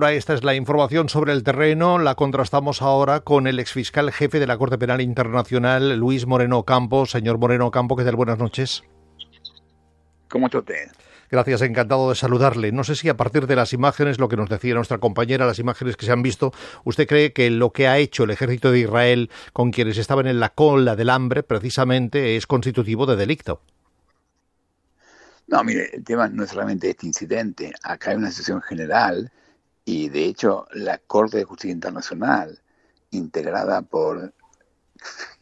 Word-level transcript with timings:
Esta 0.00 0.32
es 0.32 0.44
la 0.44 0.54
información 0.54 1.08
sobre 1.08 1.32
el 1.32 1.42
terreno. 1.42 1.98
La 1.98 2.14
contrastamos 2.14 2.82
ahora 2.82 3.18
con 3.18 3.48
el 3.48 3.58
exfiscal 3.58 4.12
jefe 4.12 4.38
de 4.38 4.46
la 4.46 4.56
Corte 4.56 4.78
Penal 4.78 5.00
Internacional, 5.00 5.98
Luis 5.98 6.24
Moreno 6.24 6.62
Campos. 6.62 7.10
Señor 7.10 7.38
Moreno 7.38 7.72
Campos, 7.72 7.98
¿qué 7.98 8.04
tal? 8.04 8.14
Buenas 8.14 8.38
noches. 8.38 8.84
¿Cómo 10.28 10.46
está 10.46 10.58
usted? 10.58 10.92
Gracias, 11.32 11.62
encantado 11.62 12.10
de 12.10 12.14
saludarle. 12.14 12.70
No 12.70 12.84
sé 12.84 12.94
si 12.94 13.08
a 13.08 13.16
partir 13.16 13.48
de 13.48 13.56
las 13.56 13.72
imágenes, 13.72 14.20
lo 14.20 14.28
que 14.28 14.36
nos 14.36 14.48
decía 14.48 14.72
nuestra 14.74 14.98
compañera, 14.98 15.46
las 15.46 15.58
imágenes 15.58 15.96
que 15.96 16.06
se 16.06 16.12
han 16.12 16.22
visto, 16.22 16.52
¿usted 16.84 17.08
cree 17.08 17.32
que 17.32 17.50
lo 17.50 17.72
que 17.72 17.88
ha 17.88 17.98
hecho 17.98 18.22
el 18.22 18.30
ejército 18.30 18.70
de 18.70 18.78
Israel 18.78 19.30
con 19.52 19.72
quienes 19.72 19.98
estaban 19.98 20.28
en 20.28 20.38
la 20.38 20.50
cola 20.50 20.94
del 20.94 21.10
hambre 21.10 21.42
precisamente 21.42 22.36
es 22.36 22.46
constitutivo 22.46 23.04
de 23.04 23.16
delito? 23.16 23.62
No, 25.48 25.64
mire, 25.64 25.90
el 25.92 26.04
tema 26.04 26.28
no 26.28 26.44
es 26.44 26.50
solamente 26.50 26.88
este 26.88 27.08
incidente. 27.08 27.72
Acá 27.82 28.12
hay 28.12 28.16
una 28.18 28.30
situación 28.30 28.62
general 28.62 29.32
y 29.90 30.10
de 30.10 30.26
hecho, 30.26 30.66
la 30.72 30.98
Corte 30.98 31.38
de 31.38 31.44
Justicia 31.44 31.72
Internacional, 31.72 32.60
integrada 33.10 33.80
por 33.80 34.34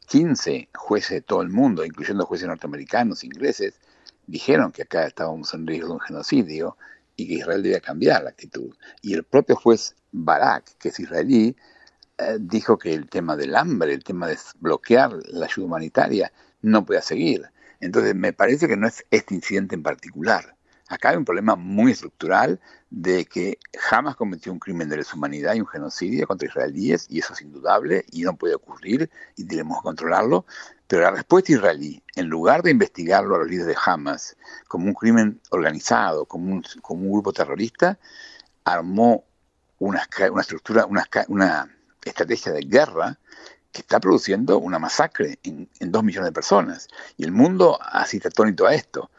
15 0.06 0.68
jueces 0.72 1.10
de 1.10 1.20
todo 1.22 1.42
el 1.42 1.48
mundo, 1.48 1.84
incluyendo 1.84 2.24
jueces 2.24 2.46
norteamericanos, 2.46 3.24
ingleses, 3.24 3.80
dijeron 4.28 4.70
que 4.70 4.82
acá 4.82 5.04
estábamos 5.04 5.52
en 5.52 5.66
riesgo 5.66 5.88
de 5.88 5.94
un 5.94 6.00
genocidio 6.00 6.76
y 7.16 7.26
que 7.26 7.34
Israel 7.34 7.64
debía 7.64 7.80
cambiar 7.80 8.22
la 8.22 8.30
actitud. 8.30 8.72
Y 9.02 9.14
el 9.14 9.24
propio 9.24 9.56
juez 9.56 9.96
Barak, 10.12 10.78
que 10.78 10.90
es 10.90 11.00
israelí, 11.00 11.56
eh, 12.16 12.36
dijo 12.38 12.78
que 12.78 12.94
el 12.94 13.10
tema 13.10 13.34
del 13.34 13.56
hambre, 13.56 13.94
el 13.94 14.04
tema 14.04 14.28
de 14.28 14.38
bloquear 14.60 15.10
la 15.26 15.46
ayuda 15.46 15.66
humanitaria, 15.66 16.32
no 16.62 16.86
podía 16.86 17.02
seguir. 17.02 17.50
Entonces, 17.80 18.14
me 18.14 18.32
parece 18.32 18.68
que 18.68 18.76
no 18.76 18.86
es 18.86 19.04
este 19.10 19.34
incidente 19.34 19.74
en 19.74 19.82
particular. 19.82 20.55
Acá 20.88 21.10
hay 21.10 21.16
un 21.16 21.24
problema 21.24 21.56
muy 21.56 21.92
estructural 21.92 22.60
de 22.90 23.24
que 23.24 23.58
jamás 23.76 24.14
cometió 24.14 24.52
un 24.52 24.60
crimen 24.60 24.88
de 24.88 24.98
lesa 24.98 25.16
humanidad 25.16 25.54
y 25.54 25.60
un 25.60 25.66
genocidio 25.66 26.26
contra 26.28 26.46
israelíes, 26.46 27.06
y 27.10 27.18
eso 27.18 27.32
es 27.32 27.42
indudable 27.42 28.04
y 28.12 28.22
no 28.22 28.36
puede 28.36 28.54
ocurrir 28.54 29.10
y 29.36 29.44
tenemos 29.44 29.78
que 29.78 29.82
controlarlo. 29.82 30.46
Pero 30.86 31.02
la 31.02 31.10
respuesta 31.10 31.52
israelí, 31.52 32.00
en 32.14 32.28
lugar 32.28 32.62
de 32.62 32.70
investigarlo 32.70 33.34
a 33.34 33.38
los 33.38 33.48
líderes 33.48 33.74
de 33.74 33.76
Hamas 33.84 34.36
como 34.68 34.86
un 34.86 34.94
crimen 34.94 35.40
organizado, 35.50 36.24
como 36.26 36.52
un, 36.52 37.10
grupo 37.10 37.32
terrorista, 37.32 37.98
armó 38.64 39.24
una, 39.80 40.06
estructura, 40.40 40.86
una, 40.86 41.04
una 41.26 41.68
estrategia 42.04 42.52
de 42.52 42.60
guerra 42.60 43.18
que 43.72 43.80
está 43.80 43.98
produciendo 43.98 44.58
una 44.58 44.78
masacre 44.78 45.40
en, 45.42 45.68
en, 45.80 45.90
dos 45.90 46.04
millones 46.04 46.28
de 46.28 46.32
personas. 46.32 46.88
Y 47.16 47.24
el 47.24 47.32
mundo 47.32 47.78
asiste 47.82 48.28
atónito 48.28 48.66
a 48.66 48.74
esto. 48.74 49.10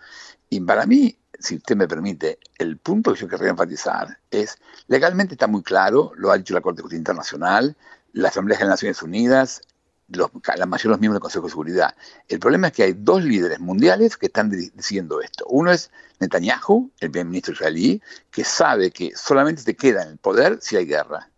Y 0.50 0.62
para 0.62 0.86
mí, 0.86 1.18
si 1.40 1.56
usted 1.56 1.76
me 1.76 1.88
permite, 1.88 2.40
el 2.58 2.78
punto 2.78 3.14
que 3.14 3.20
yo 3.20 3.28
querría 3.28 3.50
enfatizar 3.50 4.20
es, 4.32 4.58
legalmente 4.88 5.36
está 5.36 5.48
muy 5.48 5.64
claro, 5.64 6.12
lo 6.16 6.32
ha 6.32 6.38
dicho 6.38 6.54
la 6.54 6.62
Corte 6.62 6.78
de 6.78 6.84
Justicia 6.84 7.00
Internacional, 7.00 7.76
la 8.14 8.30
Asamblea 8.30 8.58
de 8.58 8.66
las 8.66 8.72
Naciones 8.72 9.02
Unidas, 9.02 9.62
los, 10.10 10.32
la 10.56 10.66
mayoría 10.66 10.90
de 10.90 10.96
los 10.96 11.00
miembros 11.00 11.18
del 11.18 11.22
Consejo 11.22 11.46
de 11.46 11.52
Seguridad. 11.52 11.96
El 12.28 12.40
problema 12.40 12.68
es 12.68 12.74
que 12.74 12.84
hay 12.84 12.94
dos 12.94 13.24
líderes 13.24 13.60
mundiales 13.60 14.18
que 14.18 14.28
están 14.28 14.50
diciendo 14.50 15.22
esto. 15.22 15.46
Uno 15.48 15.72
es 15.72 15.92
Netanyahu, 16.20 16.92
el 17.00 17.12
primer 17.12 17.28
ministro 17.28 17.54
israelí, 17.54 18.02
que 18.32 18.44
sabe 18.44 18.92
que 18.92 19.12
solamente 19.16 19.62
se 19.62 19.76
queda 19.76 20.04
en 20.04 20.10
el 20.10 20.18
poder 20.18 20.60
si 20.62 20.78
hay 20.78 20.86
guerra. 20.86 21.30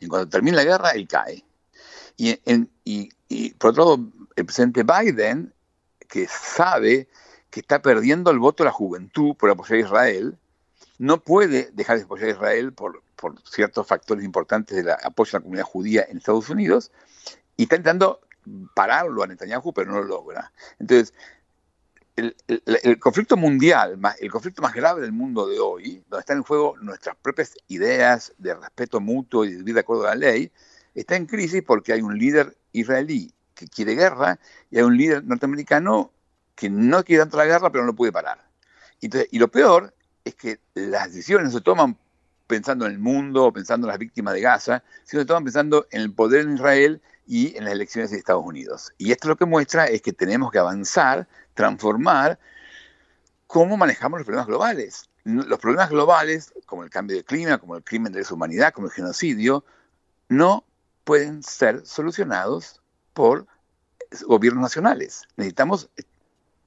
Y 0.00 0.08
cuando 0.08 0.28
termine 0.28 0.56
la 0.56 0.64
guerra, 0.64 0.90
él 0.90 1.06
cae. 1.06 1.44
Y, 2.16 2.40
en, 2.46 2.70
y, 2.84 3.10
y 3.28 3.50
por 3.50 3.70
otro 3.70 3.84
lado, 3.84 4.12
el 4.34 4.44
presidente 4.46 4.82
Biden, 4.82 5.52
que 6.08 6.26
sabe 6.28 7.08
que 7.50 7.60
está 7.60 7.80
perdiendo 7.82 8.30
el 8.30 8.38
voto 8.38 8.62
de 8.62 8.68
la 8.68 8.72
juventud 8.72 9.34
por 9.36 9.50
apoyar 9.50 9.78
a 9.78 9.80
Israel, 9.80 10.38
no 10.98 11.20
puede 11.20 11.70
dejar 11.72 11.98
de 11.98 12.04
apoyar 12.04 12.28
a 12.28 12.32
Israel 12.32 12.72
por, 12.72 13.02
por 13.16 13.40
ciertos 13.42 13.86
factores 13.86 14.24
importantes 14.24 14.76
del 14.76 14.90
apoyo 14.90 15.30
a 15.36 15.38
la 15.38 15.42
comunidad 15.42 15.64
judía 15.64 16.06
en 16.08 16.18
Estados 16.18 16.48
Unidos, 16.50 16.90
y 17.56 17.64
está 17.64 17.76
intentando 17.76 18.20
pararlo 18.74 19.22
a 19.22 19.26
Netanyahu, 19.26 19.72
pero 19.72 19.90
no 19.90 20.02
lo 20.02 20.04
logra. 20.04 20.52
Entonces, 20.78 21.14
el, 22.16 22.34
el, 22.46 22.98
conflicto 22.98 23.36
mundial, 23.36 23.98
el 24.20 24.30
conflicto 24.30 24.62
más 24.62 24.72
grave 24.72 25.02
del 25.02 25.12
mundo 25.12 25.46
de 25.46 25.60
hoy, 25.60 26.02
donde 26.08 26.20
están 26.20 26.38
en 26.38 26.42
juego 26.44 26.74
nuestras 26.80 27.16
propias 27.16 27.54
ideas 27.68 28.32
de 28.38 28.54
respeto 28.54 29.00
mutuo 29.00 29.44
y 29.44 29.50
de 29.50 29.56
vivir 29.58 29.74
de 29.74 29.80
acuerdo 29.80 30.06
a 30.06 30.14
la 30.14 30.14
ley, 30.14 30.50
está 30.94 31.16
en 31.16 31.26
crisis 31.26 31.62
porque 31.62 31.92
hay 31.92 32.00
un 32.00 32.18
líder 32.18 32.56
israelí 32.72 33.32
que 33.54 33.68
quiere 33.68 33.94
guerra 33.94 34.38
y 34.70 34.78
hay 34.78 34.84
un 34.84 34.96
líder 34.96 35.24
norteamericano 35.24 36.10
que 36.56 36.68
no 36.70 37.04
quiere 37.04 37.22
tanto 37.22 37.36
la 37.36 37.44
guerra, 37.44 37.70
pero 37.70 37.84
no 37.84 37.92
lo 37.92 37.96
puede 37.96 38.10
parar. 38.10 38.44
Entonces, 39.00 39.28
y 39.30 39.38
lo 39.38 39.48
peor 39.48 39.94
es 40.24 40.34
que 40.34 40.58
las 40.74 41.12
decisiones 41.12 41.52
no 41.52 41.58
se 41.58 41.60
toman 41.60 41.96
pensando 42.46 42.86
en 42.86 42.92
el 42.92 42.98
mundo, 42.98 43.52
pensando 43.52 43.86
en 43.86 43.90
las 43.90 43.98
víctimas 43.98 44.34
de 44.34 44.40
Gaza, 44.40 44.82
sino 45.04 45.22
se 45.22 45.26
toman 45.26 45.44
pensando 45.44 45.86
en 45.90 46.00
el 46.00 46.12
poder 46.12 46.42
en 46.42 46.54
Israel 46.54 47.02
y 47.26 47.56
en 47.56 47.64
las 47.64 47.74
elecciones 47.74 48.10
de 48.10 48.18
Estados 48.18 48.44
Unidos. 48.44 48.92
Y 48.98 49.12
esto 49.12 49.28
lo 49.28 49.36
que 49.36 49.44
muestra 49.44 49.86
es 49.86 50.00
que 50.00 50.12
tenemos 50.12 50.50
que 50.50 50.58
avanzar, 50.58 51.28
transformar 51.54 52.38
cómo 53.46 53.76
manejamos 53.76 54.20
los 54.20 54.24
problemas 54.26 54.46
globales. 54.46 55.08
Los 55.24 55.58
problemas 55.58 55.90
globales, 55.90 56.54
como 56.66 56.84
el 56.84 56.90
cambio 56.90 57.16
de 57.16 57.24
clima, 57.24 57.58
como 57.58 57.76
el 57.76 57.82
crimen 57.82 58.12
de 58.12 58.22
la 58.22 58.28
humanidad, 58.30 58.72
como 58.72 58.86
el 58.86 58.92
genocidio, 58.92 59.64
no 60.28 60.64
pueden 61.04 61.42
ser 61.42 61.84
solucionados 61.84 62.80
por 63.12 63.46
gobiernos 64.26 64.62
nacionales. 64.62 65.24
Necesitamos 65.36 65.90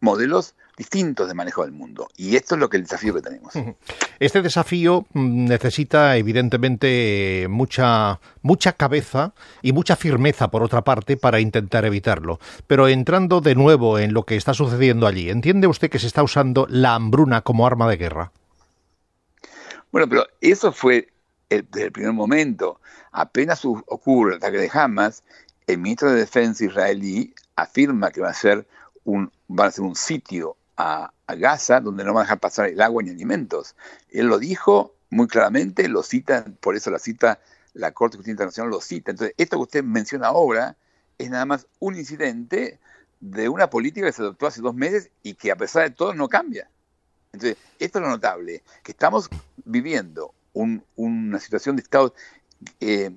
modelos 0.02 0.56
distintos 0.78 1.28
de 1.28 1.34
manejo 1.34 1.64
del 1.64 1.74
mundo. 1.74 2.08
Y 2.16 2.38
esto 2.38 2.56
es 2.56 2.62
lo 2.62 2.70
que 2.70 2.78
el 2.78 2.84
desafío 2.84 3.14
que 3.14 3.22
tenemos. 3.22 3.54
Este 4.20 4.42
desafío 4.42 5.06
mm, 5.14 5.46
necesita 5.46 6.18
evidentemente 6.18 7.48
mucha 7.50 8.20
mucha 8.42 8.74
cabeza 8.74 9.34
y 9.62 9.74
mucha 9.74 9.96
firmeza 9.96 10.50
por 10.50 10.64
otra 10.64 10.84
parte 10.84 11.18
para 11.18 11.40
intentar 11.40 11.86
evitarlo. 11.86 12.40
Pero 12.68 12.88
entrando 12.88 13.42
de 13.42 13.56
nuevo 13.56 14.00
en 14.00 14.14
lo 14.14 14.24
que 14.24 14.36
está 14.36 14.54
sucediendo 14.54 15.08
allí, 15.08 15.30
¿entiende 15.30 15.68
usted 15.68 15.90
que 15.90 16.00
se 16.00 16.08
está 16.08 16.24
usando 16.24 16.66
la 16.70 16.96
hambruna 16.96 17.42
como 17.42 17.66
arma 17.68 17.90
de 17.90 17.98
guerra? 17.98 18.32
Bueno, 19.92 20.08
pero 20.08 20.28
eso 20.42 20.72
fue 20.72 21.10
el, 21.50 21.66
desde 21.70 21.88
el 21.88 21.92
primer 21.92 22.14
momento. 22.14 22.80
Apenas 23.12 23.66
ocurre 23.66 24.32
el 24.32 24.38
ataque 24.38 24.58
de 24.58 24.70
Hamas, 24.72 25.24
el 25.68 25.78
ministro 25.78 26.12
de 26.12 26.20
Defensa 26.20 26.66
israelí 26.66 27.34
afirma 27.56 28.12
que 28.12 28.22
va 28.22 28.30
a 28.30 28.34
ser 28.34 28.66
un, 29.04 29.32
van 29.48 29.68
a 29.68 29.72
ser 29.72 29.84
un 29.84 29.96
sitio 29.96 30.58
a, 30.78 31.12
a, 31.28 31.36
Gaza 31.36 31.80
donde 31.80 32.04
no 32.04 32.14
van 32.14 32.22
a 32.22 32.26
dejar 32.26 32.40
pasar 32.40 32.68
el 32.68 32.82
agua 32.82 33.04
ni 33.04 33.10
alimentos. 33.10 33.76
Él 34.10 34.28
lo 34.28 34.40
dijo 34.40 34.96
muy 35.10 35.28
claramente, 35.28 35.88
lo 35.88 36.04
cita, 36.04 36.46
por 36.60 36.76
eso 36.76 36.92
la 36.92 37.00
cita 37.00 37.40
la 37.74 37.92
Corte 37.92 38.14
de 38.14 38.18
Justicia 38.20 38.32
Internacional 38.32 38.72
lo 38.72 38.82
cita. 38.82 39.12
Entonces, 39.12 39.36
esto 39.38 39.58
que 39.58 39.64
usted 39.64 39.84
menciona 39.84 40.28
ahora 40.28 40.76
es 41.18 41.30
nada 41.30 41.46
más 41.46 41.68
un 41.80 41.96
incidente 41.96 42.80
de 43.20 43.50
una 43.50 43.70
política 43.70 44.06
que 44.06 44.14
se 44.14 44.22
adoptó 44.22 44.48
hace 44.48 44.62
dos 44.62 44.76
meses 44.76 45.12
y 45.24 45.34
que 45.34 45.52
a 45.52 45.56
pesar 45.56 45.84
de 45.84 45.92
todo 45.92 46.14
no 46.14 46.30
cambia. 46.30 46.70
Entonces, 47.34 47.58
esto 47.80 48.00
es 48.00 48.04
lo 48.04 48.10
notable, 48.10 48.64
que 48.84 48.92
estamos 48.92 49.30
viviendo 49.66 50.34
un, 50.54 50.84
una 50.96 51.40
situación 51.40 51.76
de 51.76 51.84
Estado, 51.84 52.14
eh, 52.80 53.12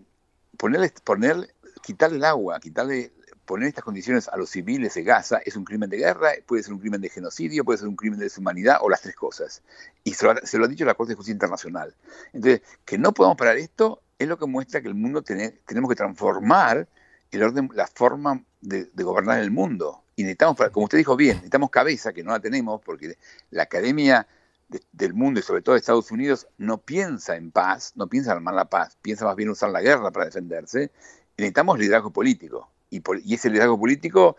ponerle, 0.57 0.93
poner, 1.05 1.55
quitarle 1.83 2.17
el 2.19 2.25
agua, 2.25 2.61
quitarle 2.61 3.13
poner 3.53 3.69
estas 3.69 3.85
condiciones 3.85 4.29
a 4.29 4.39
los 4.39 4.49
civiles 4.49 4.95
de 4.95 5.03
Gaza 5.03 5.43
es 5.45 5.57
un 5.57 5.65
crimen 5.65 5.91
de 5.91 5.99
guerra, 5.99 6.31
puede 6.47 6.63
ser 6.63 6.73
un 6.73 6.79
crimen 6.79 7.03
de 7.03 7.11
genocidio, 7.11 7.67
puede 7.67 7.81
ser 7.81 7.87
un 7.87 7.97
crimen 7.97 8.19
de 8.19 8.25
deshumanidad 8.25 8.79
o 8.81 8.89
las 8.89 9.03
tres 9.03 9.15
cosas. 9.15 9.61
Y 10.05 10.15
se 10.15 10.25
lo, 10.25 10.65
ha 10.65 10.69
dicho 10.69 10.87
la 10.87 10.95
Corte 10.95 11.11
de 11.11 11.17
Justicia 11.17 11.35
Internacional. 11.35 11.95
Entonces, 12.33 12.63
que 12.87 12.97
no 12.97 13.13
podamos 13.13 13.37
parar 13.37 13.59
esto 13.59 14.01
es 14.19 14.27
lo 14.27 14.39
que 14.39 14.47
muestra 14.47 14.81
que 14.81 14.89
el 14.89 14.95
mundo 14.95 15.21
tiene, 15.21 15.51
tenemos 15.67 15.91
que 15.91 15.97
transformar 15.97 16.89
el 17.31 17.43
orden, 17.43 17.69
la 17.75 17.87
forma 17.87 18.43
de, 18.63 18.89
gobernar 18.95 19.39
el 19.41 19.51
mundo. 19.51 20.03
Y 20.17 20.23
necesitamos, 20.23 20.57
como 20.71 20.85
usted 20.85 20.97
dijo 20.97 21.15
bien, 21.15 21.35
necesitamos 21.35 21.69
cabeza, 21.69 22.15
que 22.15 22.25
no 22.25 22.31
la 22.31 22.41
tenemos, 22.41 22.81
porque 22.81 23.19
la 23.51 23.65
academia 23.65 24.27
de, 24.71 24.81
del 24.93 25.13
mundo 25.13 25.41
y 25.41 25.43
sobre 25.43 25.61
todo 25.61 25.75
de 25.75 25.81
Estados 25.81 26.11
Unidos 26.11 26.47
no 26.57 26.79
piensa 26.79 27.37
en 27.37 27.51
paz, 27.51 27.93
no 27.97 28.07
piensa 28.07 28.31
en 28.31 28.39
armar 28.39 28.55
la 28.55 28.71
paz, 28.71 28.97
piensa 29.03 29.27
más 29.27 29.37
bien 29.37 29.51
usar 29.51 29.69
la 29.69 29.83
guerra 29.83 30.11
para 30.11 30.25
defenderse. 30.25 30.91
Necesitamos 31.37 31.79
liderazgo 31.79 32.11
político 32.11 32.72
y, 32.93 33.03
y 33.25 33.35
ese 33.35 33.49
liderazgo 33.49 33.79
político 33.79 34.37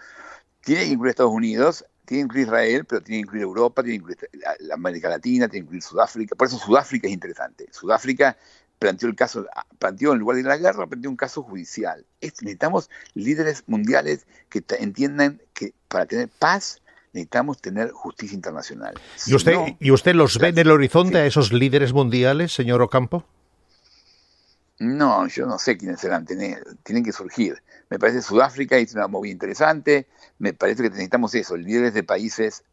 tiene 0.64 0.84
que 0.84 0.90
incluir 0.90 1.10
a 1.10 1.12
Estados 1.12 1.34
Unidos, 1.34 1.86
tiene 2.06 2.22
que 2.22 2.26
incluir 2.26 2.48
Israel, 2.48 2.86
pero 2.86 3.02
tiene 3.02 3.22
que 3.22 3.26
incluir 3.28 3.44
Europa, 3.44 3.84
tiene 3.84 3.98
que 3.98 4.02
incluir 4.02 4.30
la, 4.34 4.56
la 4.60 4.74
América 4.76 5.10
Latina, 5.10 5.48
tiene 5.48 5.64
que 5.64 5.66
incluir 5.66 5.84
Sudáfrica. 5.84 6.36
Por 6.36 6.48
eso 6.48 6.58
Sudáfrica 6.58 7.08
es 7.08 7.14
interesante. 7.14 7.68
Sudáfrica 7.72 8.38
planteó 8.80 9.10
el 9.10 9.16
caso, 9.16 9.46
planteó 9.80 10.14
en 10.14 10.20
lugar 10.20 10.38
de 10.38 10.44
la 10.44 10.58
guerra, 10.58 10.88
planteó 10.88 11.10
un 11.10 11.16
caso 11.16 11.42
judicial. 11.42 12.06
Es, 12.22 12.42
necesitamos 12.42 12.90
líderes 13.14 13.64
mundiales 13.68 14.28
que 14.50 14.64
entiendan 14.80 15.42
que 15.54 15.74
para 15.88 16.06
tener 16.06 16.30
paz 16.40 16.82
necesitamos 17.14 17.62
tener 17.62 17.92
justicia 17.92 18.36
internacional. 18.36 18.96
¿Y 19.26 19.36
usted, 19.36 19.54
no, 19.54 19.66
¿y 19.80 19.92
usted 19.92 20.16
los 20.16 20.38
ve 20.38 20.50
en 20.50 20.58
el 20.58 20.72
horizonte 20.72 21.14
sí. 21.14 21.18
a 21.18 21.26
esos 21.26 21.54
líderes 21.54 21.94
mundiales, 21.94 22.52
señor 22.52 22.82
Ocampo? 22.82 23.26
No, 24.80 25.28
yo 25.28 25.46
no 25.46 25.60
sé 25.60 25.78
quiénes 25.78 26.00
serán, 26.00 26.26
tienen, 26.26 26.60
tienen 26.84 27.04
que 27.04 27.12
surgir. 27.12 27.62
Me 27.90 28.00
parece 28.00 28.18
que 28.20 28.24
Sudáfrica 28.24 28.76
es 28.78 28.94
una 28.94 29.08
movida 29.08 29.32
interesante, 29.32 30.08
me 30.40 30.54
parece 30.54 30.84
que 30.84 30.90
necesitamos 30.90 31.36
eso, 31.36 31.56
líderes 31.56 31.94
de 31.94 32.04
países 32.04 32.64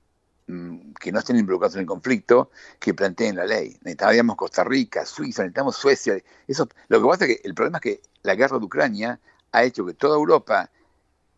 mm, 0.46 0.92
que 0.94 1.12
no 1.12 1.18
estén 1.18 1.36
involucrados 1.36 1.74
en 1.74 1.82
el 1.82 1.86
conflicto 1.86 2.50
que 2.78 2.94
planteen 2.94 3.36
la 3.36 3.44
ley. 3.44 3.78
Necesitaríamos 3.82 4.36
Costa 4.36 4.64
Rica, 4.64 5.04
Suiza, 5.04 5.42
necesitamos 5.42 5.76
Suecia. 5.76 6.18
Eso, 6.48 6.68
lo 6.88 7.00
que 7.00 7.06
pasa 7.06 7.24
es 7.26 7.36
que 7.36 7.48
el 7.48 7.54
problema 7.54 7.78
es 7.78 7.82
que 7.82 8.02
la 8.22 8.34
guerra 8.34 8.58
de 8.58 8.64
Ucrania 8.64 9.20
ha 9.52 9.62
hecho 9.62 9.84
que 9.84 9.94
toda 9.94 10.16
Europa, 10.16 10.70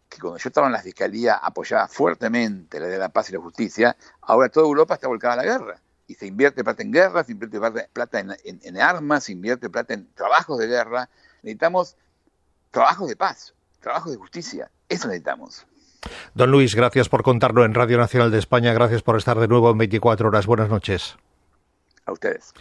que 0.09 0.19
cuando 0.21 0.39
yo 0.39 0.49
estaba 0.49 0.69
en 0.69 0.75
la 0.75 0.83
Fiscalía 0.83 1.35
apoyaba 1.37 1.89
fuertemente 1.89 2.79
la 2.81 2.87
de 2.87 2.99
la 2.99 3.09
paz 3.09 3.31
y 3.31 3.33
la 3.33 3.41
justicia, 3.41 3.97
ahora 4.23 4.49
toda 4.49 4.67
Europa 4.67 4.95
está 4.95 5.09
volcada 5.09 5.35
a 5.35 5.37
la 5.39 5.45
guerra. 5.45 5.83
Y 6.07 6.15
se 6.15 6.27
invierte 6.27 6.65
plata 6.65 6.83
en 6.83 6.93
guerra, 6.93 7.25
se 7.25 7.33
invierte 7.33 7.59
plata 7.93 8.21
en, 8.21 8.37
en 8.45 8.81
armas, 8.81 9.25
se 9.25 9.33
invierte 9.33 9.71
plata 9.71 9.95
en 9.95 10.13
trabajos 10.15 10.59
de 10.59 10.67
guerra. 10.67 11.09
Necesitamos 11.43 11.97
trabajos 12.71 13.09
de 13.09 13.17
paz, 13.17 13.55
trabajos 13.81 14.13
de 14.13 14.19
justicia. 14.19 14.71
Eso 14.89 15.07
necesitamos. 15.09 15.67
Don 16.35 16.51
Luis, 16.51 16.75
gracias 16.75 17.09
por 17.09 17.23
contarlo 17.23 17.65
en 17.65 17.75
Radio 17.75 17.99
Nacional 17.99 18.31
de 18.31 18.39
España. 18.39 18.73
Gracias 18.73 19.03
por 19.03 19.17
estar 19.17 19.39
de 19.39 19.49
nuevo 19.49 19.71
en 19.71 19.79
24 19.79 20.29
horas. 20.29 20.47
Buenas 20.47 20.69
noches. 20.69 21.17
A 22.05 22.13
ustedes. 22.13 22.51